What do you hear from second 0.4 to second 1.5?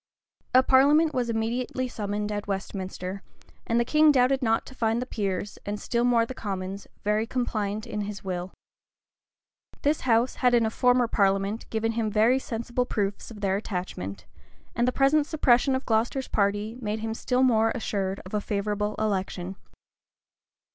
A parliament was